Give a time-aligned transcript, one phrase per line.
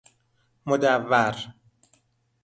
[0.65, 1.35] مدور